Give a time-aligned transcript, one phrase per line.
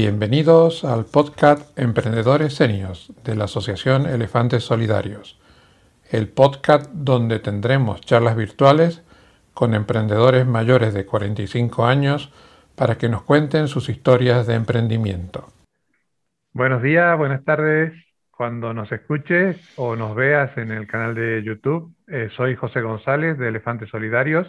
[0.00, 5.40] Bienvenidos al podcast Emprendedores Senios de la Asociación Elefantes Solidarios,
[6.12, 9.02] el podcast donde tendremos charlas virtuales
[9.54, 12.32] con emprendedores mayores de 45 años
[12.76, 15.48] para que nos cuenten sus historias de emprendimiento.
[16.52, 17.92] Buenos días, buenas tardes.
[18.30, 23.36] Cuando nos escuches o nos veas en el canal de YouTube, eh, soy José González
[23.36, 24.46] de Elefantes Solidarios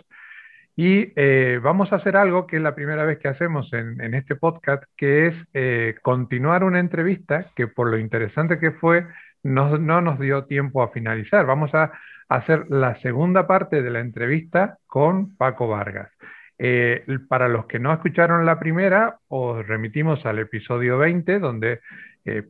[0.81, 4.37] y eh, vamos a hacer algo que es la primera vez que hacemos en, este
[4.37, 9.05] podcast, que es eh, continuar una entrevista que por lo interesante que fue,
[9.43, 11.45] no, nos dio tiempo a finalizar.
[11.45, 11.91] Vamos a
[12.29, 16.11] hacer la segunda parte de la entrevista con Paco Vargas.
[16.57, 21.81] Eh, para los que no escucharon la primera, os remitimos al episodio 20, donde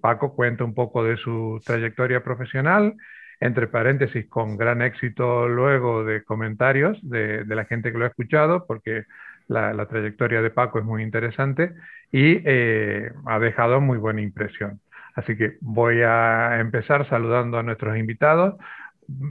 [0.02, 2.93] Paco cuenta un poco de su trayectoria profesional,
[3.39, 8.65] entre paréntesis, con gran éxito luego de comentarios de, la gente que lo ha escuchado,
[8.65, 9.05] porque
[9.48, 11.73] la, trayectoria de Paco es muy interesante
[12.12, 14.81] y eh, ha dejado muy buena impresión.
[15.15, 18.55] Así que voy a empezar saludando a nuestros invitados.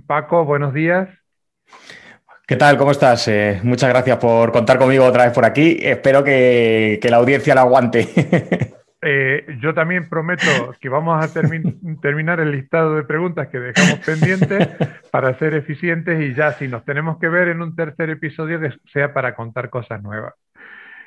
[0.06, 1.08] Paco, buenos días.
[2.46, 2.78] ¿Qué tal?
[2.78, 3.28] ¿Cómo estás?
[3.28, 5.78] Eh, muchas gracias por contar conmigo otra vez por aquí.
[5.82, 8.08] Espero que, que la audiencia la aguante.
[9.00, 14.68] Eh, yo también prometo que vamos a terminar el listado de preguntas que dejamos pendientes
[15.12, 18.72] para ser eficientes y ya si nos tenemos que ver en un tercer episodio que
[18.92, 20.34] sea para contar cosas nuevas.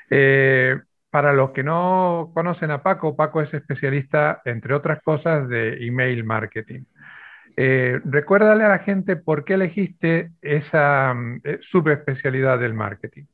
[0.09, 5.85] Eh, para los que no conocen a Paco, Paco es especialista, entre otras cosas, de
[5.85, 6.83] email marketing.
[7.57, 11.13] Eh, recuérdale a la gente por qué elegiste esa
[11.69, 13.25] subespecialidad del marketing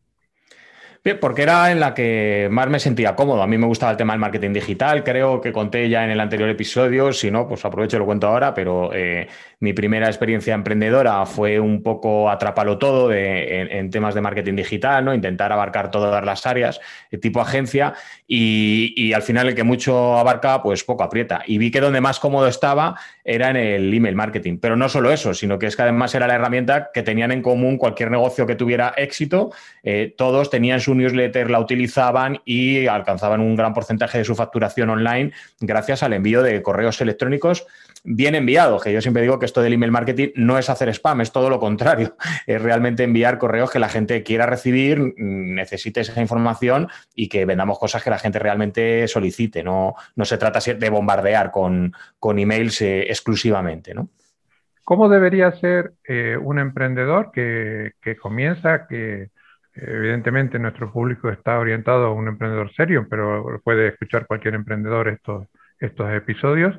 [1.15, 3.41] porque era en la que más me sentía cómodo.
[3.41, 6.19] A mí me gustaba el tema del marketing digital, creo que conté ya en el
[6.19, 9.27] anterior episodio, si no, pues aprovecho y lo cuento ahora, pero eh,
[9.59, 15.13] mi primera experiencia emprendedora fue un poco atrapalo todo en, temas de marketing digital, ¿no?
[15.13, 16.79] intentar abarcar todas las áreas,
[17.11, 17.93] eh, tipo agencia,
[18.27, 21.41] y, al final el que mucho abarca, pues poco aprieta.
[21.47, 24.57] Y vi que donde más cómodo estaba era en el email marketing.
[24.59, 27.41] Pero no solo eso, sino que es que además era la herramienta que tenían en
[27.41, 29.51] común cualquier negocio que tuviera éxito,
[29.83, 34.89] eh, todos tenían su newsletter, la utilizaban y alcanzaban un gran porcentaje de su facturación
[34.89, 37.65] online gracias al envío de correos electrónicos
[38.09, 41.21] bien enviados, que yo siempre digo que esto del email marketing no es hacer spam,
[41.21, 42.15] es todo lo contrario,
[42.47, 47.77] es realmente enviar correos que la gente quiera recibir, necesite esa información y que vendamos
[47.79, 52.81] cosas que la gente realmente solicite, no, no se trata de bombardear con, con emails
[52.81, 54.09] eh, exclusivamente, ¿no?
[54.83, 59.31] ¿Cómo debería ser eh, un emprendedor que, que comienza, que
[59.79, 65.47] Evidentemente nuestro público está orientado a un emprendedor serio, pero puede escuchar cualquier emprendedor estos,
[65.79, 66.75] estos episodios,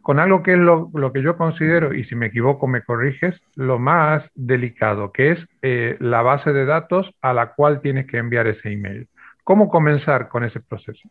[0.00, 3.78] con algo que es lo, que yo considero, y si me equivoco me corriges, lo
[3.78, 8.46] más delicado, que es eh, la base de datos a la cual tienes que enviar
[8.46, 9.06] ese email.
[9.44, 11.08] ¿Cómo comenzar con ese proceso?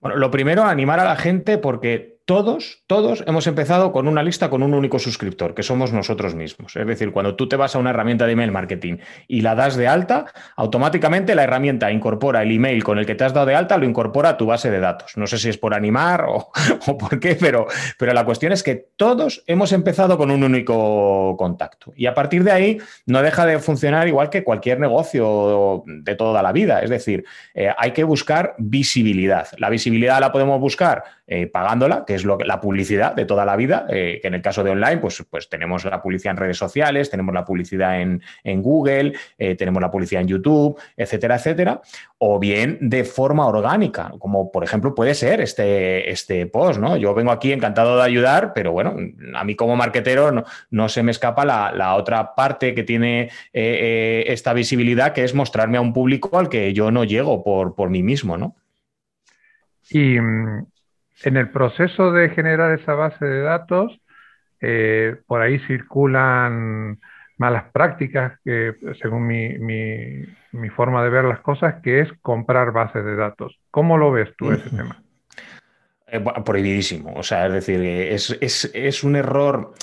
[0.00, 4.48] Bueno, lo primero, animar a la gente porque todos, todos hemos empezado con una lista
[4.48, 6.74] con un único suscriptor, que somos nosotros mismos.
[6.74, 8.96] Es decir, cuando tú te vas a una herramienta de email marketing
[9.28, 10.26] y la das de alta,
[10.56, 13.84] automáticamente la herramienta incorpora el email con el que te has dado de alta, lo
[13.84, 15.18] incorpora a tu base de datos.
[15.18, 16.50] No sé si es por animar o,
[16.98, 17.66] por qué, pero,
[17.98, 21.92] pero la cuestión es que todos hemos empezado con un único contacto.
[21.94, 26.42] Y a partir de ahí no deja de funcionar igual que cualquier negocio de toda
[26.42, 26.80] la vida.
[26.80, 29.48] Es decir, eh, hay que buscar visibilidad.
[29.58, 33.56] La visibilidad la podemos buscar eh, pagándola, que es lo, la publicidad de toda la
[33.56, 36.56] vida, eh, que en el caso de online, pues, pues tenemos la publicidad en redes
[36.56, 38.22] sociales, tenemos la publicidad en,
[38.62, 41.80] Google, eh, tenemos la publicidad en YouTube, etcétera, etcétera,
[42.18, 46.96] o bien de forma orgánica, como por ejemplo puede ser este, este post, ¿no?
[46.96, 48.96] Yo vengo aquí encantado de ayudar, pero bueno,
[49.34, 55.12] a mí como marketero no, se me escapa la, otra parte que tiene esta visibilidad,
[55.12, 58.36] que es mostrarme a un público al que yo no llego por, por mí mismo,
[58.36, 58.56] ¿no?
[59.90, 60.66] Y mm,
[61.22, 64.00] en el proceso de generar esa base de datos,
[64.60, 66.98] eh, por ahí circulan
[67.36, 73.16] malas prácticas, que, según mi, forma de ver las cosas, que es comprar bases de
[73.16, 73.58] datos.
[73.70, 75.02] ¿Cómo lo ves tú ese tema?
[76.06, 77.12] Eh, prohibidísimo.
[77.14, 79.74] O sea, es decir, es, es un error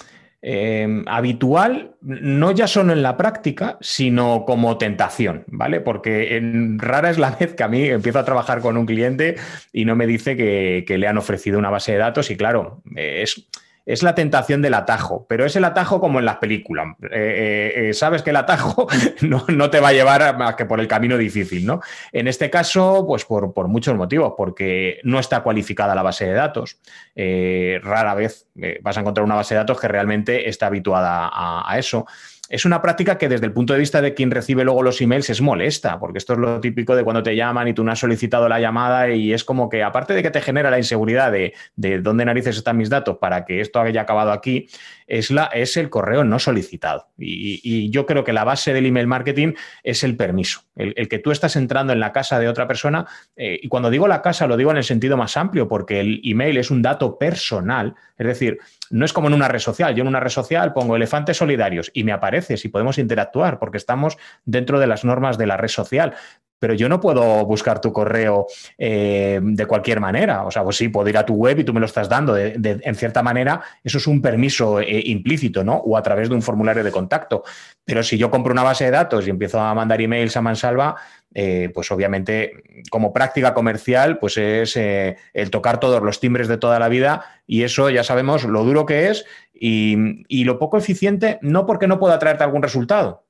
[0.43, 5.81] Em, habitual, no ya solo en la práctica, sino como tentación, ¿vale?
[5.81, 9.35] Porque en, rara es la vez que a mí empiezo a trabajar con un cliente
[9.71, 12.81] y no me dice que, que le han ofrecido una base de datos y claro,
[12.95, 13.47] es
[13.85, 16.87] es la tentación del atajo, pero es el atajo como en las películas.
[17.03, 18.87] Eh, eh, eh, sabes que el atajo
[19.21, 21.81] no, te va a llevar más que por el camino difícil, ¿no?
[22.11, 26.79] En este caso, pues por, muchos motivos, porque no está cualificada la base de datos.
[27.15, 28.47] rara vez
[28.81, 32.05] vas a encontrar una base de datos que realmente está habituada a, eso.
[32.51, 35.29] Es una práctica que desde el punto de vista de quien recibe luego los emails
[35.29, 37.99] es molesta, porque esto es lo típico de cuando te llaman y tú no has
[37.99, 41.53] solicitado la llamada y es como que aparte de que te genera la inseguridad de,
[42.01, 44.67] dónde narices están mis datos para que esto haya acabado aquí,
[45.07, 47.07] es, la, es el correo no solicitado.
[47.17, 49.53] Y, yo creo que la base del email marketing
[49.83, 53.05] es el permiso, el, que tú estás entrando en la casa de otra persona.
[53.37, 56.21] Eh, y cuando digo la casa, lo digo en el sentido más amplio, porque el
[56.25, 58.59] email es un dato personal, es decir,
[58.91, 59.95] no es como en una red social.
[59.95, 63.77] Yo en una red social pongo elefantes solidarios y me aparece si podemos interactuar porque
[63.77, 66.15] estamos dentro de las normas de la red social
[66.61, 68.45] pero yo no puedo buscar tu correo
[68.77, 70.43] eh, de cualquier manera.
[70.43, 72.37] O sea, pues sí, puedo ir a tu web y tú me lo estás dando.
[72.37, 75.77] en cierta manera, eso es un permiso eh, implícito, ¿no?
[75.77, 77.43] O a través de un formulario de contacto.
[77.83, 80.95] Pero si yo compro una base de datos y empiezo a mandar emails a mansalva,
[81.33, 86.79] eh, pues obviamente como práctica comercial, pues es el tocar todos los timbres de toda
[86.79, 91.39] la vida y eso ya sabemos lo duro que es y, y lo poco eficiente,
[91.41, 93.25] no porque no pueda traerte algún resultado,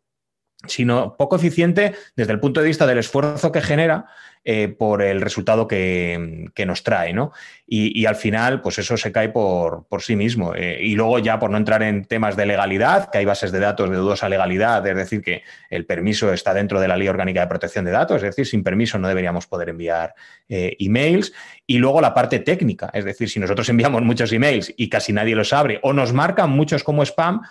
[0.68, 4.06] sino poco eficiente desde el punto de vista del esfuerzo que genera
[4.44, 7.32] eh, por el resultado que, nos trae, ¿no?
[7.68, 10.56] Y, al final, pues eso se cae por, sí mismo.
[10.56, 13.60] Eh, y luego ya por no entrar en temas de legalidad, que hay bases de
[13.60, 17.42] datos de dudosa legalidad, es decir, que el permiso está dentro de la Ley Orgánica
[17.42, 20.16] de Protección de Datos, es decir, sin permiso no deberíamos poder enviar
[20.50, 21.34] eh, emails.
[21.68, 25.36] Y luego la parte técnica, es decir, si nosotros enviamos muchos emails y casi nadie
[25.36, 27.42] los abre o nos marcan muchos como spam,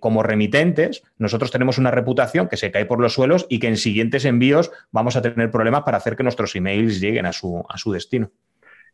[0.00, 3.78] como remitentes, nosotros tenemos una reputación que se cae por los suelos y que en
[3.78, 7.76] siguientes envíos vamos a tener problemas para hacer que nuestros emails lleguen a su, a
[7.76, 8.30] su destino.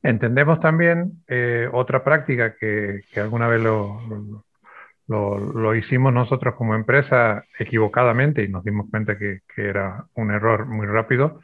[0.02, 4.00] Entendemos también eh, otra práctica que, alguna vez lo,
[5.08, 10.86] lo, hicimos nosotros como empresa equivocadamente y nos dimos cuenta que, era un error muy
[10.86, 11.40] rápido,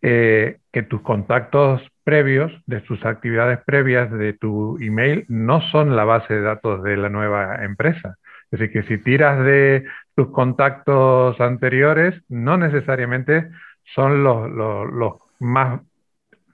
[0.00, 6.04] eh, que tus contactos previos, de tus actividades previas de tu email, no son la
[6.04, 8.16] base de datos de la nueva empresa.
[8.50, 9.84] Es decir, que si tiras de
[10.14, 13.48] tus contactos anteriores, no necesariamente
[13.94, 15.80] son los, los más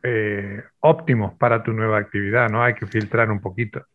[0.03, 2.63] eh, óptimos para tu nueva actividad, ¿no?
[2.63, 3.87] Hay que filtrar un poquito.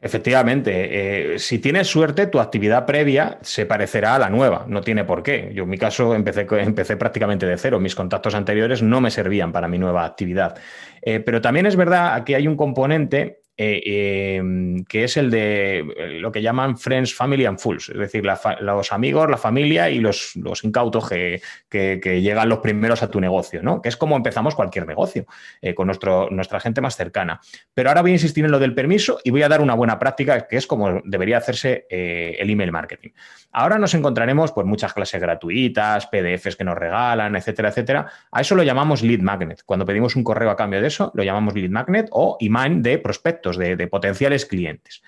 [0.00, 5.04] Efectivamente, eh, si tienes suerte, tu actividad previa se parecerá a la nueva, no tiene
[5.04, 5.52] por qué.
[5.54, 9.52] Yo en mi caso empecé, empecé prácticamente de cero, mis contactos anteriores no me servían
[9.52, 10.58] para mi nueva actividad.
[11.00, 15.80] Eh, pero también es verdad, aquí hay un componente eh, em, que es el de
[15.80, 18.24] eh, lo que llaman Friends, Family and Fools, es decir,
[18.60, 21.40] los amigos, la familia y los, incautos que,
[21.70, 23.82] llegan los primeros a tu negocio, ¿no?
[23.82, 25.26] que es como empezamos cualquier negocio,
[25.60, 27.40] eh, con nuestro, nuestra gente más cercana.
[27.74, 29.98] Pero ahora voy a insistir en lo del permiso y voy a dar una buena
[29.98, 33.10] práctica, que es como debería hacerse el email marketing.
[33.52, 38.06] Ahora nos encontraremos por muchas clases gratuitas, PDFs que nos regalan, etcétera, etcétera.
[38.30, 39.62] A eso lo llamamos lead magnet.
[39.66, 42.98] Cuando pedimos un correo a cambio de eso, lo llamamos lead magnet o imán de
[43.42, 45.02] de potenciales clientes.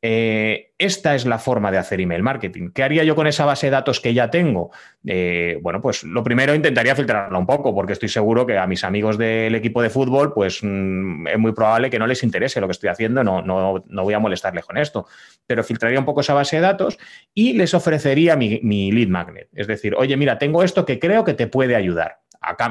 [0.00, 2.70] Eh, esta es la forma de hacer email marketing.
[2.72, 4.70] ¿Qué haría yo con esa base de datos que ya tengo?
[5.04, 8.84] Eh, bueno, pues lo primero intentaría filtrarla un poco, porque estoy seguro que a mis
[8.84, 12.68] amigos del equipo de fútbol, pues mm, es muy probable que no les interese lo
[12.68, 15.06] que estoy haciendo, no, no, no, voy a molestarles con esto.
[15.46, 16.96] Pero filtraría un poco esa base de datos
[17.34, 19.48] y les ofrecería mi, mi lead magnet.
[19.52, 22.20] Es decir, oye, mira, tengo esto que creo que te puede ayudar.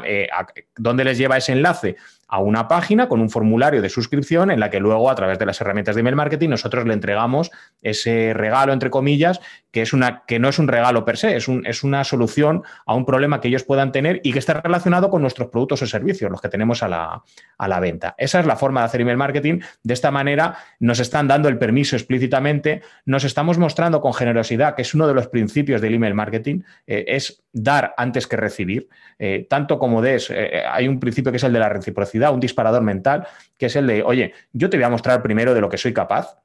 [0.05, 0.29] Eh,
[0.77, 1.97] ¿Dónde les lleva ese enlace?
[2.27, 5.45] A una página con un formulario de suscripción en la que luego, a través de
[5.45, 7.51] las herramientas de email marketing, nosotros le entregamos
[7.81, 9.39] ese regalo, entre comillas,
[9.71, 12.63] que, es una, que no es un regalo per se, es, un, es una solución
[12.85, 15.87] a un problema que ellos puedan tener y que está relacionado con nuestros productos o
[15.87, 17.23] servicios, los que tenemos a la,
[17.57, 18.15] a la venta.
[18.17, 19.59] Esa es la forma de hacer email marketing.
[19.83, 24.81] De esta manera nos están dando el permiso explícitamente, nos estamos mostrando con generosidad, que
[24.81, 28.89] es uno de los principios del email marketing, eh, es dar antes que recibir.
[29.19, 32.39] Eh, tanto como des, eh, hay un principio que es el de la reciprocidad, un
[32.39, 35.69] disparador mental, que es el de, oye, yo te voy a mostrar primero de lo
[35.69, 36.37] que soy capaz.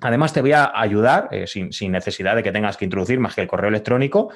[0.00, 3.42] Además, te voy a ayudar, eh, sin, necesidad de que tengas que introducir más que
[3.42, 4.32] el correo electrónico,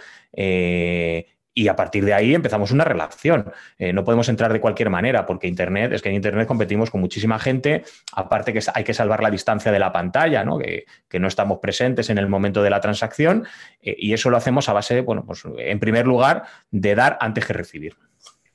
[1.54, 3.52] y a partir de ahí empezamos una relación.
[3.92, 7.40] no podemos entrar de cualquier manera porque Internet, es que en Internet competimos con muchísima
[7.40, 7.82] gente,
[8.12, 10.56] aparte que hay que salvar la distancia de la pantalla, ¿no?
[10.56, 13.44] Que, que no estamos presentes en el momento de la transacción
[13.80, 17.54] y eso lo hacemos a base, bueno, pues en primer lugar, de dar antes que
[17.54, 17.96] recibir.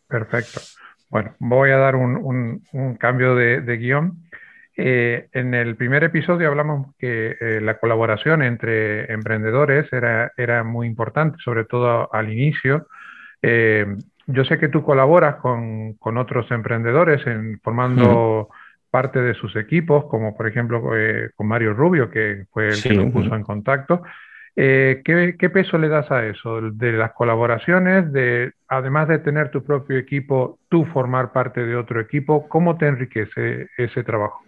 [0.08, 0.62] Perfecto.
[1.13, 2.63] Bueno, voy a dar un,
[3.00, 4.24] cambio de, guion.
[4.75, 10.88] Eh, en el primer episodio hablamos que eh, la colaboración entre emprendedores era, era, muy
[10.88, 12.88] importante, sobre todo al inicio.
[13.43, 13.86] Eh,
[14.25, 18.50] yo sé que tú colaboras con, otros emprendedores en formando
[18.89, 20.82] parte de sus equipos, como por ejemplo
[21.36, 24.01] con Mario Rubio, que fue el que nos puso en contacto.
[24.55, 26.62] Eh, ¿qué, peso le das a eso?
[26.62, 32.00] De las colaboraciones, de además de tener tu propio equipo, tú formar parte de otro
[32.00, 34.43] equipo, ¿cómo te enriquece ese trabajo?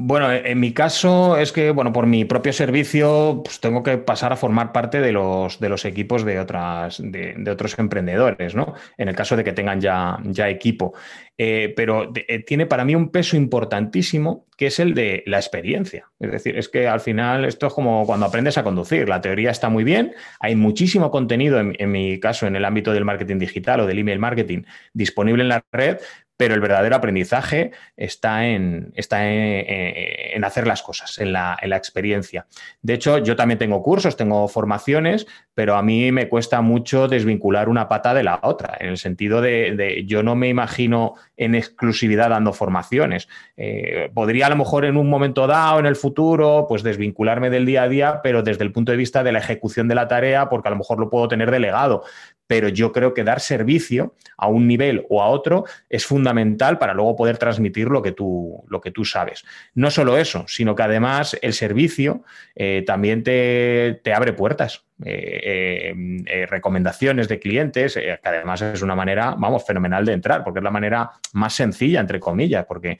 [0.00, 4.32] Bueno, en mi caso es que, bueno, por mi propio servicio, pues tengo que pasar
[4.32, 8.74] a formar parte de los, de los equipos de, otras, de, otros emprendedores, ¿no?
[8.96, 10.94] En el caso de que tengan ya, ya equipo.
[11.36, 16.08] Eh, pero eh, tiene para mí un peso importantísimo que es el de la experiencia.
[16.20, 19.08] Es decir, es que al final esto es como cuando aprendes a conducir.
[19.08, 22.92] La teoría está muy bien, hay muchísimo contenido, en, en mi caso, en el ámbito
[22.92, 24.62] del marketing digital o del email marketing
[24.92, 25.98] disponible en la red,
[26.38, 32.46] pero el verdadero aprendizaje está en, está en, hacer las cosas, en la, experiencia.
[32.80, 37.68] De hecho, yo también tengo cursos, tengo formaciones, pero a mí me cuesta mucho desvincular
[37.68, 42.30] una pata de la otra, en el sentido de, yo no me imagino en exclusividad
[42.30, 43.28] dando formaciones.
[43.56, 47.66] Eh, podría a lo mejor en un momento dado, en el futuro, pues desvincularme del
[47.66, 50.48] día a día, pero desde el punto de vista de la ejecución de la tarea,
[50.48, 52.04] porque a lo mejor lo puedo tener delegado
[52.48, 56.94] pero yo creo que dar servicio a un nivel o a otro es fundamental para
[56.94, 59.44] luego poder transmitir lo que tú, lo que tú sabes.
[59.74, 62.24] No solo eso, sino que además el servicio
[62.56, 64.87] eh, también te, te abre puertas.
[65.04, 70.42] Eh, eh, eh, recomendaciones de clientes, que además es una manera, vamos, fenomenal de entrar,
[70.42, 72.98] porque es la manera más sencilla, entre comillas, porque,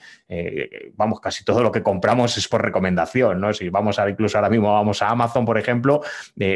[0.94, 3.52] vamos, casi todo lo que compramos es por recomendación, ¿no?
[3.52, 6.02] Si vamos a, incluso ahora mismo vamos a Amazon, por ejemplo,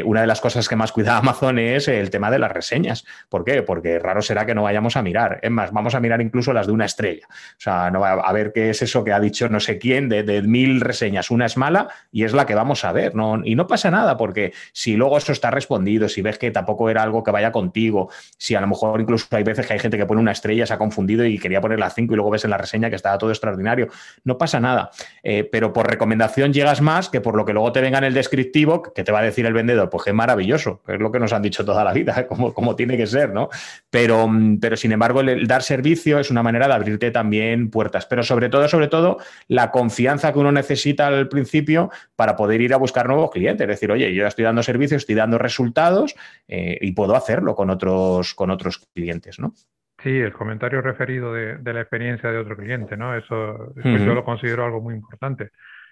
[0.05, 3.05] una de las cosas que más cuida Amazon es el tema de las reseñas.
[3.27, 3.63] ¿Por qué?
[3.63, 5.39] Porque raro será que no vayamos a mirar.
[5.41, 7.27] Es más, vamos a mirar incluso las de una estrella.
[7.29, 10.07] O sea, no va a ver qué es eso que ha dicho no sé quién,
[10.07, 13.41] de, de mil reseñas, una es mala y es la que vamos a ver, ¿no?
[13.43, 17.03] Y no pasa nada, porque si luego eso está respondido, si ves que tampoco era
[17.03, 20.05] algo que vaya contigo, si a lo mejor incluso hay veces que hay gente que
[20.05, 22.51] pone una estrella, se ha confundido y quería poner las cinco y luego ves en
[22.51, 23.89] la reseña que estaba todo extraordinario,
[24.23, 24.91] no pasa nada.
[25.23, 28.13] Eh, pero por recomendación llegas más que por lo que luego te venga en el
[28.13, 31.33] descriptivo que te va a decir el vendedor, pues es maravilloso, es lo que nos
[31.33, 33.49] han dicho toda la vida, como, como tiene que ser, ¿no?
[33.89, 38.23] Pero, pero sin embargo, el, dar servicio es una manera de abrirte también puertas, pero
[38.23, 42.77] sobre todo, sobre todo, la confianza que uno necesita al principio para poder ir a
[42.77, 46.15] buscar nuevos clientes, es decir, oye, yo estoy dando servicio, estoy dando resultados, resultados
[46.47, 49.53] eh, y puedo hacerlo con otros, con otros clientes, ¿no?
[50.01, 53.15] Sí, el comentario referido de, la experiencia de otro cliente, ¿no?
[53.15, 55.51] Eso pues yo lo considero algo muy importante.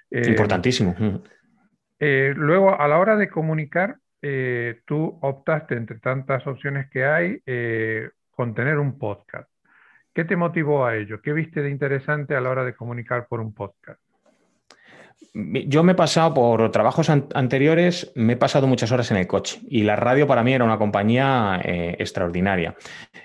[0.09, 0.93] Eh, Importantísimo.
[1.97, 3.95] Eh, luego, a la hora de comunicar,
[4.85, 7.41] tú optaste entre tantas opciones que hay
[8.31, 9.49] con tener un podcast.
[10.13, 11.21] ¿Qué te motivó a ello?
[11.21, 14.01] ¿Qué viste de interesante a la hora de comunicar por un podcast?
[15.33, 19.61] Yo me he pasado por trabajos anteriores, me he pasado muchas horas en el coche
[19.69, 22.75] y la radio para mí era una compañía eh, extraordinaria.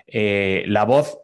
[0.06, 1.18] Eh, la voz,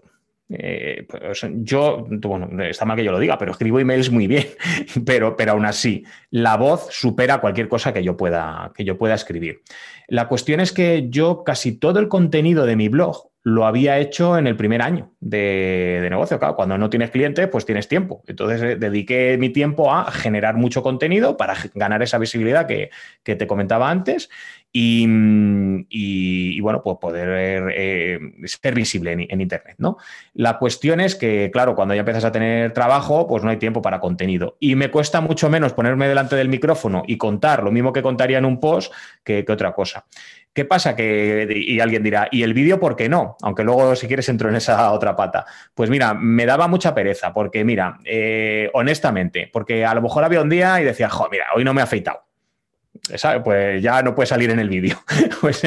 [0.48, 4.46] eh, pues, yo, bueno, está mal que yo lo diga, pero escribo emails muy bien,
[5.06, 9.14] pero, pero aún así, la voz supera cualquier cosa que yo, pueda, que yo pueda
[9.14, 9.62] escribir.
[10.08, 14.38] La cuestión es que yo casi todo el contenido de mi blog lo había hecho
[14.38, 16.38] en el primer año de, negocio.
[16.54, 18.22] cuando no tienes clientes, pues tienes tiempo.
[18.28, 22.90] Entonces eh, dediqué mi tiempo a generar mucho contenido para ganar esa visibilidad que,
[23.24, 24.30] te comentaba antes
[24.72, 29.76] y, bueno, pues poder eh, ser visible en, Internet.
[29.78, 29.96] ¿no?
[30.34, 33.82] La cuestión es que, claro, cuando ya empiezas a tener trabajo, pues no hay tiempo
[33.82, 34.56] para contenido.
[34.60, 38.38] Y me cuesta mucho menos ponerme delante del micrófono y contar lo mismo que contaría
[38.38, 38.92] en un post
[39.24, 40.06] que otra cosa.
[40.54, 40.94] ¿Qué pasa?
[40.94, 43.36] Que, y alguien dirá, ¿y el vídeo por qué no?
[43.42, 45.46] Aunque luego, si quieres, entro en esa otra pata.
[45.74, 50.42] Pues mira, me daba mucha pereza, porque mira, eh, honestamente, porque a lo mejor había
[50.42, 52.24] un día y decía, jo, mira, hoy no me he afeitado.
[53.42, 54.96] Pues ya no puede salir en el vídeo.
[55.40, 55.62] pues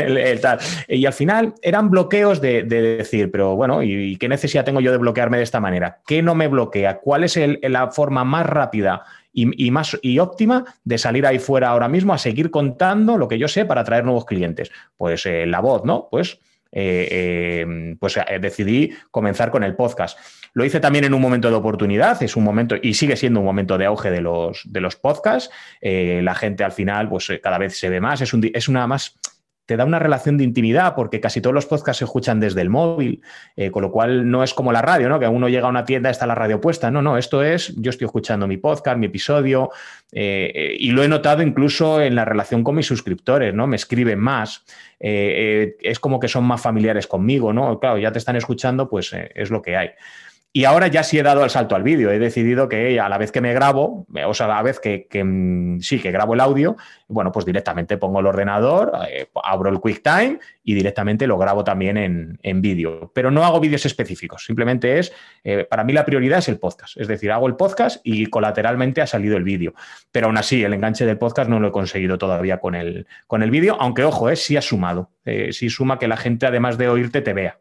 [0.88, 4.98] Y al final eran bloqueos de, decir, pero bueno, ¿y qué necesidad tengo yo de
[4.98, 6.02] bloquearme de esta manera?
[6.06, 7.00] ¿Qué no me bloquea?
[7.00, 9.04] ¿Cuál es la forma más rápida
[9.36, 13.38] y, más y óptima de salir ahí fuera ahora mismo a seguir contando lo que
[13.38, 14.72] yo sé para atraer nuevos clientes.
[14.98, 16.08] Pues eh, la voz, ¿no?
[16.10, 16.40] Pues,
[16.72, 20.18] eh, eh, pues decidí comenzar con el podcast.
[20.54, 23.46] Lo hice también en un momento de oportunidad, es un momento y sigue siendo un
[23.46, 25.50] momento de auge de los, de los podcasts.
[25.82, 29.18] la gente al final, pues cada vez se ve más, es, un, es una más
[29.66, 32.70] te da una relación de intimidad porque casi todos los podcasts se escuchan desde el
[32.70, 33.22] móvil,
[33.56, 35.20] eh, con lo cual no es como la radio, ¿no?
[35.20, 36.92] Que uno llega a una tienda, está la radio puesta.
[36.92, 39.72] No, no, esto es, yo estoy escuchando mi podcast, mi episodio,
[40.12, 43.66] eh, eh, y lo he notado incluso en la relación con mis suscriptores, ¿no?
[43.68, 44.64] Me escriben más,
[45.00, 47.80] es como que son más familiares conmigo, ¿no?
[47.80, 49.90] Claro, ya te están escuchando, pues es lo que hay.
[50.58, 52.12] Y ahora ya sí he dado el salto al vídeo.
[52.12, 55.06] He decidido que a la vez que me grabo, o sea, a la vez que,
[55.22, 56.78] mm, sí, que grabo el audio,
[57.10, 61.98] bueno, pues directamente pongo el ordenador, eh, abro el QuickTime y directamente lo grabo también
[61.98, 63.12] en, vídeo.
[63.14, 64.46] Pero no hago vídeos específicos.
[64.46, 65.12] Simplemente es,
[65.44, 66.96] eh, para mí la prioridad es el podcast.
[66.96, 69.74] Es decir, hago el podcast y colateralmente ha salido el vídeo.
[70.14, 73.44] Pero aún así, el enganche del podcast no lo he conseguido todavía con el, con
[73.44, 75.12] el vídeo, aunque ojo, eh, sí ha sumado.
[75.52, 77.60] sí suma que la gente, además de oírte, te vea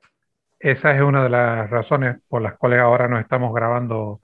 [0.64, 4.20] esa es una de las razones por las cuales ahora nos estamos grabando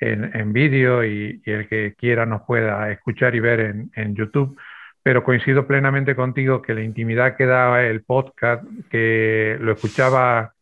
[0.00, 3.60] en, vídeo y, el que quiera nos pueda escuchar y ver
[3.94, 4.58] en, YouTube.
[5.04, 10.54] Pero coincido plenamente contigo que la intimidad que da el podcast, que lo escuchaba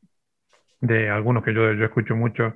[0.80, 2.54] de algunos que yo, yo escucho mucho,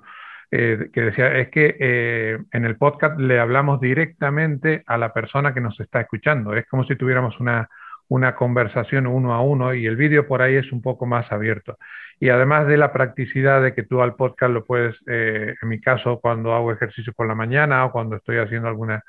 [0.50, 5.54] eh, que decía, es que eh, en el podcast le hablamos directamente a la persona
[5.54, 6.54] que nos está escuchando.
[6.54, 7.70] Es como si tuviéramos una,
[8.08, 11.78] una conversación uno a uno y el vídeo por ahí es un poco más abierto.
[12.18, 15.80] Y además de la practicidad de que tú al podcast lo puedes, eh, en mi
[15.80, 19.02] caso, cuando hago ejercicio por la mañana o cuando estoy haciendo alguna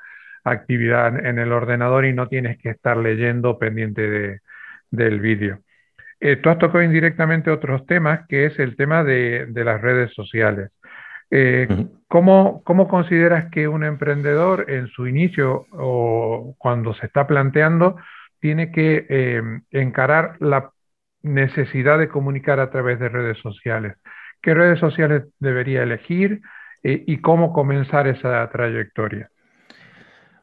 [0.44, 4.40] actividad en el ordenador y no tienes que estar leyendo pendiente de,
[4.90, 5.60] del vídeo.
[6.20, 10.12] Eh, tú has tocado indirectamente otros temas, que es el tema de, de las redes
[10.14, 10.70] sociales.
[11.30, 11.68] Eh,
[12.08, 17.96] ¿cómo, ¿cómo, consideras que un emprendedor en su inicio o cuando se está planteando
[18.40, 20.72] tiene que eh, encarar la
[21.22, 23.96] necesidad de comunicar a través de redes sociales.
[24.42, 26.40] ¿Qué redes sociales debería elegir
[26.82, 29.30] eh, y cómo comenzar esa trayectoria?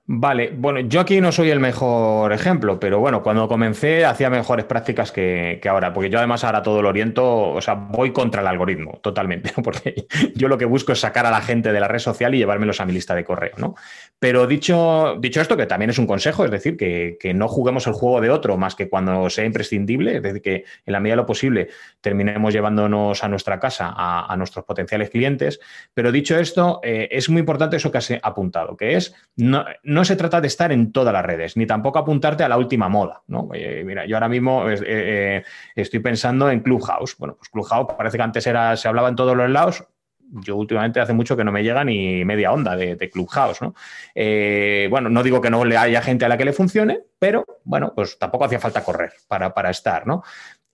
[0.07, 4.65] Vale, bueno, yo aquí no soy el mejor ejemplo, pero bueno, cuando comencé hacía mejores
[4.65, 8.47] prácticas que, ahora, porque yo además ahora todo lo oriento, o sea, voy contra el
[8.47, 11.97] algoritmo totalmente, porque yo lo que busco es sacar a la gente de la red
[11.97, 13.73] social y llevármelos a mi lista de correo, ¿no?
[14.19, 17.93] Pero dicho, dicho esto, que también es un consejo, es decir, que, no juguemos el
[17.93, 21.17] juego de otro más que cuando sea imprescindible, es decir, que en la medida de
[21.17, 21.69] lo posible
[21.99, 25.59] terminemos llevándonos a nuestra casa a, nuestros potenciales clientes,
[25.95, 29.15] pero dicho esto, eh, es muy importante eso que has apuntado, que es
[29.94, 32.89] no se trata de estar en todas las redes, ni tampoco apuntarte a la última
[32.89, 33.21] moda.
[33.27, 33.49] ¿no?
[33.85, 35.43] mira, yo ahora mismo eh, eh,
[35.75, 37.15] estoy pensando en Clubhouse.
[37.17, 39.85] Bueno, pues Clubhouse parece que antes era, se hablaba en todos los lados.
[40.27, 43.61] Yo últimamente hace mucho que no me llega ni media onda de, Clubhouse.
[43.61, 43.75] ¿no?
[44.15, 47.45] Eh, bueno, no digo que no le haya gente a la que le funcione, pero
[47.63, 50.07] bueno, pues tampoco hacía falta correr para, para estar.
[50.07, 50.23] ¿no?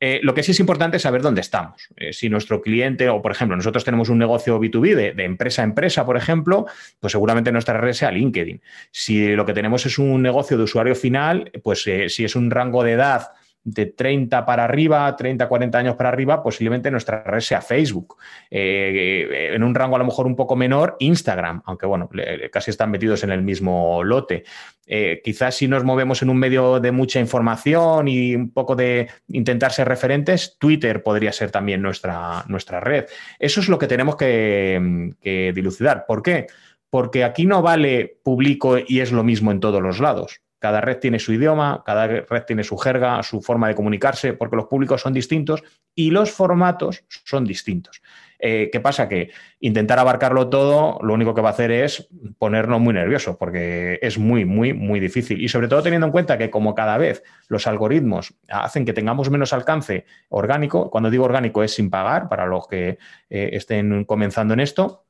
[0.04, 1.88] Eh, lo que sí es importante es saber dónde estamos.
[1.96, 5.66] Eh, si nuestro cliente, o por ejemplo, nosotros tenemos un negocio B2B de, empresa a
[5.66, 6.66] empresa, por ejemplo,
[7.00, 8.60] pues seguramente nuestra red sea LinkedIn.
[8.90, 12.50] Si lo que tenemos es un negocio de usuario final, pues eh, si es un
[12.50, 13.30] rango de edad
[13.64, 18.18] de 30 para arriba, 30, 40 años para arriba, posiblemente nuestra red sea Facebook.
[18.50, 22.10] Eh, en un rango a lo mejor un poco menor, Instagram, aunque bueno,
[22.52, 24.44] casi están metidos en el mismo lote.
[24.88, 29.10] Eh, quizás si nos movemos en un medio de mucha información y un poco de
[29.28, 33.06] intentar ser referentes, Twitter podría ser también nuestra, nuestra red.
[33.40, 36.06] Eso es lo que tenemos que, que dilucidar.
[36.08, 36.48] ¿Por qué?
[36.90, 40.42] Porque aquí no vale publico y es lo mismo en todos los lados.
[40.62, 44.56] Cada red tiene su idioma, cada red tiene su jerga, su forma de comunicarse, porque
[44.56, 45.64] los públicos son distintos
[45.96, 48.00] y los formatos son distintos.
[48.38, 49.10] Eh, ¿Qué pasa?
[49.10, 53.98] Que intentar abarcarlo todo lo único que va a hacer es ponernos muy nerviosos, porque
[54.04, 55.42] es muy, muy, muy difícil.
[55.42, 59.32] Y sobre todo teniendo en cuenta que como cada vez los algoritmos hacen que tengamos
[59.32, 63.00] menos alcance orgánico, cuando digo orgánico es sin pagar, para los que
[63.32, 65.06] eh, estén comenzando en esto,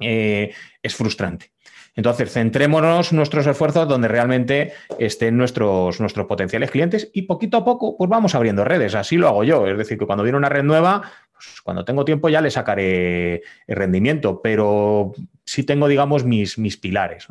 [0.00, 1.52] eh, es frustrante.
[1.96, 7.96] Entonces, centrémonos nuestros esfuerzos donde realmente estén nuestros, nuestros potenciales clientes y poquito a poco,
[7.96, 8.94] pues vamos abriendo redes.
[8.94, 9.66] Así lo hago yo.
[9.66, 13.42] Es decir, que cuando viene una red nueva, pues cuando tengo tiempo ya le sacaré
[13.66, 15.12] el rendimiento, pero
[15.44, 17.26] sí tengo, digamos, mis, mis pilares.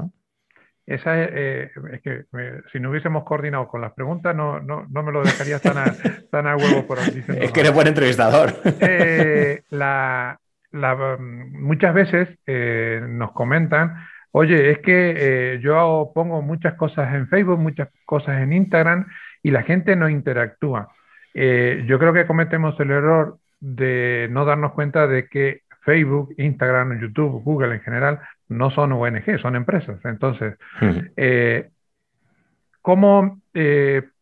[0.86, 1.69] Esa es, eh,
[2.03, 2.25] que
[2.71, 5.95] si no hubiésemos coordinado con las preguntas, no, no, no me lo dejarías tan a,
[6.32, 7.21] tan a huevo por aquí.
[7.39, 8.55] Es que eres buen entrevistador.
[8.82, 10.39] Eh, la,
[10.71, 13.95] muchas veces eh, nos comentan
[14.32, 19.08] Oye, es que eh, yo pongo muchas cosas en Facebook, muchas cosas en Instagram
[19.41, 20.89] y la gente no interactúa.
[21.34, 26.99] Eh, yo creo que cometemos el error de no darnos cuenta de que Facebook, Instagram,
[27.01, 29.99] YouTube, Google en general no son ONG, son empresas.
[30.05, 30.55] Entonces,
[31.17, 31.69] eh,
[32.82, 33.41] ¿cómo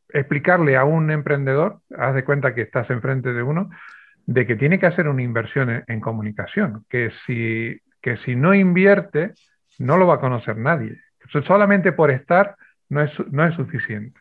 [0.09, 3.69] explicarle a un emprendedor, haz de cuenta que estás enfrente de uno,
[4.27, 9.33] de que tiene que hacer una inversión en, comunicación, que si, que si no invierte,
[9.79, 10.97] no lo va a conocer nadie.
[11.45, 12.55] Solamente por estar
[12.89, 14.19] no es, no es suficiente.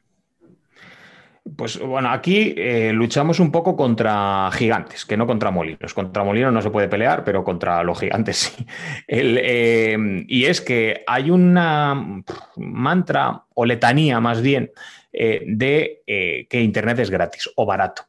[1.57, 5.95] Pues bueno, aquí eh, luchamos un poco contra gigantes, que no contra molinos.
[5.95, 8.67] Contra molinos no se puede pelear, pero contra los gigantes sí.
[9.09, 12.23] Eh, y es que hay una
[12.57, 14.71] mantra o letanía más bien
[15.13, 16.03] eh, de
[16.49, 18.03] que Internet es gratis o barato.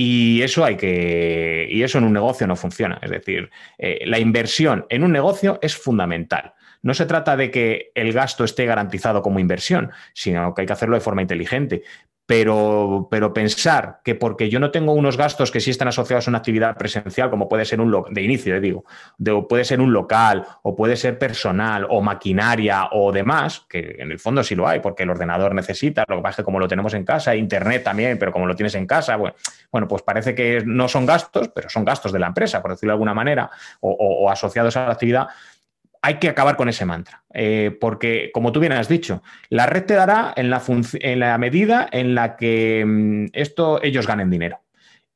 [0.00, 1.66] Y eso hay que.
[1.68, 3.00] Y eso en un negocio no funciona.
[3.02, 6.54] Es decir, la inversión en un negocio es fundamental.
[6.82, 10.72] No se trata de que el gasto esté garantizado como inversión, sino que hay que
[10.72, 11.82] hacerlo de forma inteligente.
[12.28, 16.30] Pero, pero, pensar que porque yo no tengo unos gastos que sí están asociados a
[16.30, 18.84] una actividad presencial, como puede ser un de inicio, eh, digo,
[19.48, 24.18] puede ser un local, o puede ser personal, o maquinaria, o demás, que en el
[24.18, 26.68] fondo sí lo hay, porque el ordenador necesita, lo que pasa es que como lo
[26.68, 29.34] tenemos en casa, internet también, pero como lo tienes en casa, bueno,
[29.72, 32.90] bueno pues parece que no son gastos, pero son gastos de la empresa, por decirlo
[32.90, 35.28] de alguna manera, o asociados a la actividad
[36.02, 39.84] hay que acabar con ese mantra, eh, porque como tú bien has dicho, la red
[39.84, 44.60] te dará en la, en la medida en la que mm, esto, ellos ganen dinero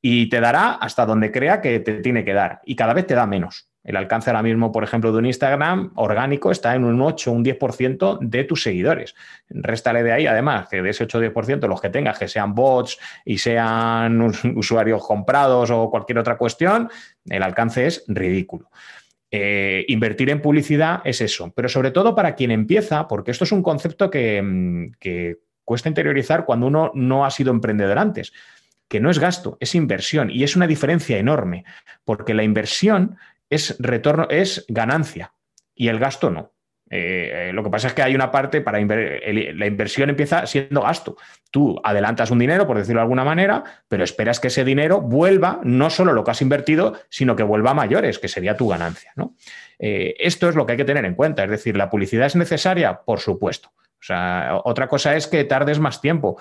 [0.00, 3.14] y te dará hasta donde crea que te tiene que dar y cada vez te
[3.14, 3.68] da menos.
[3.84, 7.44] El alcance ahora mismo, por ejemplo, de un Instagram orgánico está en un 8 un
[7.44, 9.14] 10% de tus seguidores.
[9.48, 12.54] Réstale de ahí, además, que de ese 8 o 10% los que tengas, que sean
[12.54, 16.90] bots y sean usuarios comprados o cualquier otra cuestión,
[17.28, 18.70] el alcance es ridículo.
[19.34, 23.52] Eh, invertir en publicidad es eso, pero sobre todo para quien empieza, porque esto es
[23.52, 28.32] un concepto que, mm, que cuesta interiorizar cuando uno no ha sido emprendedor antes
[28.92, 31.64] que no es gasto, es inversión y es una diferencia enorme,
[32.04, 33.16] porque la inversión
[33.48, 35.32] es retorno, es ganancia
[35.74, 36.51] y el gasto no.
[36.94, 40.82] Eh, eh, lo que pasa es que hay una parte para la inversión empieza siendo
[40.82, 41.16] gasto.
[41.50, 45.60] Tú adelantas un dinero, por decirlo de alguna manera, pero esperas que ese dinero vuelva
[45.64, 49.12] no solo lo que has invertido, sino que vuelva a mayores, que sería tu ganancia.
[49.16, 49.34] ¿no?
[49.78, 51.44] Eh, esto es lo que hay que tener en cuenta.
[51.44, 53.00] Es decir, ¿la publicidad es necesaria?
[53.00, 53.70] Por supuesto.
[53.78, 56.38] O sea, otra cosa es que tardes más tiempo.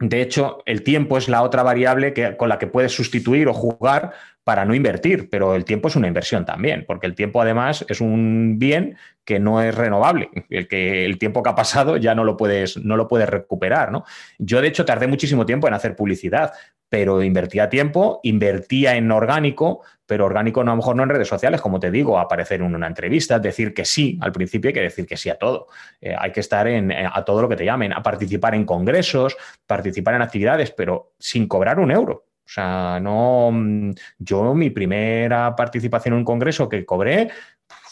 [0.00, 3.54] De hecho, el tiempo es la otra variable que, con la que puedes sustituir o
[3.54, 7.84] jugar para no invertir, pero el tiempo es una inversión también, porque el tiempo además
[7.88, 12.14] es un bien que no es renovable, el que el tiempo que ha pasado ya
[12.14, 13.90] no lo puedes, no lo puedes recuperar.
[13.92, 14.04] ¿no?
[14.38, 16.52] Yo, de hecho, tardé muchísimo tiempo en hacer publicidad,
[16.90, 21.28] pero invertía tiempo, invertía en orgánico, pero orgánico no, a lo mejor no en redes
[21.28, 24.80] sociales, como te digo, aparecer en una entrevista, decir que sí, al principio hay que
[24.80, 25.68] decir que sí a todo.
[26.00, 28.64] Eh, hay que estar en, eh, a todo lo que te llamen, a participar en
[28.64, 29.36] congresos,
[29.66, 32.26] participar en actividades, pero sin cobrar un euro.
[32.46, 37.30] O sea, no, mm, yo mi primera participación en un congreso que cobré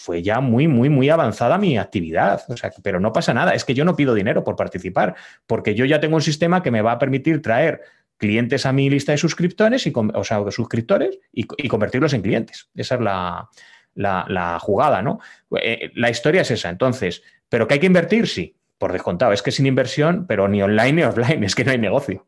[0.02, 2.42] fue ya muy, muy, muy avanzada mi actividad.
[2.48, 5.14] O sea, pero no pasa nada, es que yo no pido dinero por participar,
[5.46, 7.80] porque yo ya tengo un sistema que me va a permitir traer
[8.22, 12.70] clientes a mi lista de suscriptores, y, o sea, de suscriptores y, convertirlos en clientes.
[12.76, 13.00] Esa es
[13.96, 15.18] la, jugada, ¿no?
[15.60, 18.28] Eh, la historia es esa, entonces, ¿pero que hay que invertir?
[18.28, 19.32] Sí, por descontado.
[19.32, 22.24] Es que sin inversión, pero ni online ni offline, es que no hay negocio.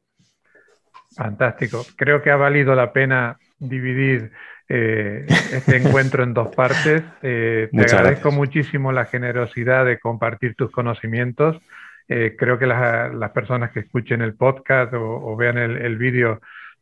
[1.15, 1.87] Fantástico.
[1.95, 4.33] Creo que ha valido la pena dividir
[4.69, 7.05] eh, este encuentro en dos partes.
[7.23, 11.63] Eh, te agradezco muchísimo la generosidad de compartir tus conocimientos.
[12.09, 16.41] Eh, creo que las, personas que escuchen el podcast o, vean el, vídeo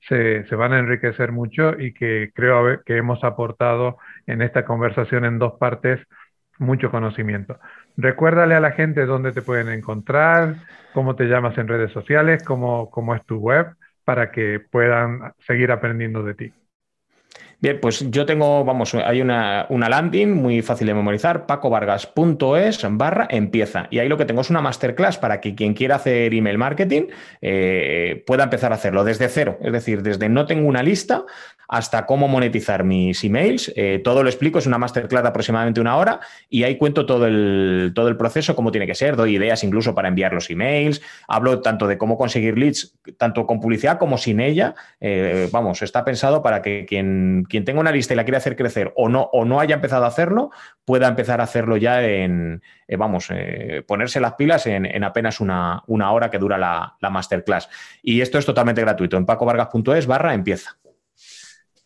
[0.08, 5.38] se, van a enriquecer mucho y que creo que hemos aportado en esta conversación en
[5.38, 6.00] dos partes
[6.58, 7.58] mucho conocimiento.
[7.96, 10.56] Recuérdale a la gente dónde te pueden encontrar,
[10.92, 15.70] cómo te llamas en redes sociales, cómo, cómo es tu web, para que puedan seguir
[15.70, 16.52] aprendiendo de ti.
[17.62, 23.86] Bien, pues yo tengo, vamos, hay una, landing muy fácil de memorizar, pacovargas.es barra empieza.
[23.88, 27.02] Y ahí lo que tengo es una masterclass para que quien quiera hacer email marketing
[27.40, 29.58] eh, pueda empezar a hacerlo desde cero.
[29.62, 31.24] Es decir, desde no tengo una lista
[31.72, 33.72] hasta cómo monetizar mis emails.
[33.76, 36.20] Eh, todo lo explico, es una masterclass de aproximadamente una hora
[36.50, 39.94] y ahí cuento todo el, todo el proceso, cómo tiene que ser, doy ideas incluso
[39.94, 44.40] para enviar los emails, hablo tanto de cómo conseguir leads, tanto con publicidad como sin
[44.40, 44.74] ella.
[45.00, 48.56] Eh, vamos, está pensado para que quien quien tenga una lista y la quiere hacer
[48.56, 50.50] crecer o no, o no haya empezado a hacerlo,
[50.86, 55.82] pueda empezar a hacerlo ya en, eh, vamos, eh, ponerse las pilas en, apenas una,
[55.86, 57.68] hora que dura la, masterclass.
[58.02, 59.18] Y esto es totalmente gratuito.
[59.18, 60.78] En pacovargas.es barra empieza.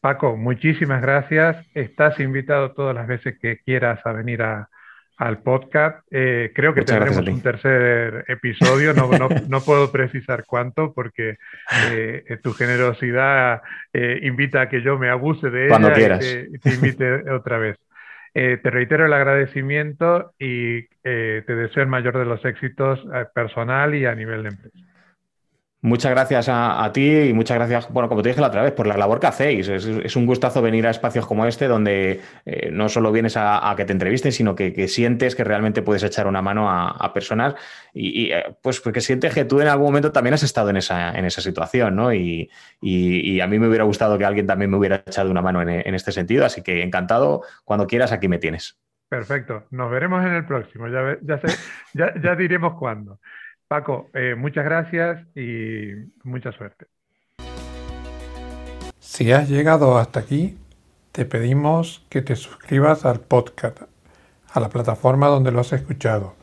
[0.01, 1.67] Paco, muchísimas gracias.
[1.75, 4.71] Estás invitado todas las veces que quieras a venir a,
[5.17, 6.07] al podcast.
[6.11, 9.09] Eh, creo que tendremos un tercer episodio, no,
[9.49, 11.39] no, puedo precisar cuánto porque
[11.91, 16.39] eh, tu generosidad eh, invita a que yo me abuse de Cuando ella quieras.
[16.53, 17.79] y te, invite otra vez.
[18.35, 23.03] te reitero el agradecimiento y te deseo el mayor de los éxitos
[23.35, 24.79] personal y a nivel de empresa.
[25.87, 28.89] Muchas gracias a, ti y muchas gracias, bueno, como te dije la otra vez, por
[28.89, 29.69] la labor que hacéis.
[29.69, 33.85] Es, un gustazo venir a espacios como este donde eh, no solo vienes a, que
[33.85, 37.55] te entrevisten, sino que, sientes que realmente puedes echar una mano a, personas
[37.95, 41.17] y, eh, pues porque sientes que tú en algún momento también has estado en esa,
[41.17, 42.13] en esa situación, ¿no?
[42.13, 42.51] Y,
[43.41, 46.11] a mí me hubiera gustado que alguien también me hubiera echado una mano en, este
[46.11, 48.77] sentido, así que encantado, cuando quieras aquí me tienes.
[49.09, 51.41] Perfecto, nos veremos en el próximo, ya, ya,
[51.95, 53.21] ya, ya diremos cuándo.
[53.69, 56.87] Paco, eh, muchas gracias y mucha suerte.
[58.99, 60.59] Si has llegado hasta aquí,
[61.13, 63.83] te pedimos que te suscribas al podcast,
[64.53, 66.35] a la plataforma donde lo has escuchado,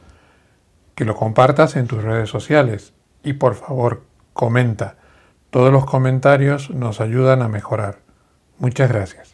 [0.96, 4.98] que lo compartas en tus redes sociales y por favor comenta.
[5.50, 8.00] Todos los comentarios nos ayudan a mejorar.
[8.58, 9.33] Muchas gracias.